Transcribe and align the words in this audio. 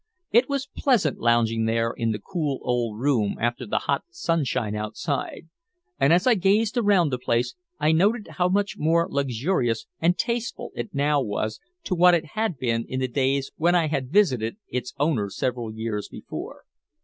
It 0.31 0.49
was 0.49 0.65
pleasant 0.75 1.19
lounging 1.19 1.65
there 1.65 1.91
in 1.95 2.11
the 2.11 2.17
cool 2.17 2.57
old 2.63 2.99
room 2.99 3.37
after 3.39 3.67
the 3.67 3.77
hot 3.77 4.03
sunshine 4.09 4.73
outside, 4.75 5.47
and 5.99 6.11
as 6.11 6.25
I 6.25 6.33
gazed 6.33 6.75
around 6.75 7.09
the 7.09 7.19
place 7.19 7.53
I 7.79 7.91
noted 7.91 8.27
how 8.39 8.49
much 8.49 8.79
more 8.79 9.05
luxurious 9.07 9.85
and 9.99 10.17
tasteful 10.17 10.71
it 10.73 10.95
now 10.95 11.21
was 11.21 11.59
to 11.83 11.93
what 11.93 12.15
it 12.15 12.25
had 12.33 12.57
been 12.57 12.83
in 12.89 12.99
the 12.99 13.07
days 13.07 13.51
when 13.57 13.75
I 13.75 13.85
had 13.89 14.09
visited 14.11 14.57
its 14.69 14.95
owner 14.97 15.29
several 15.29 15.71
years 15.71 16.09
before. 16.09 16.63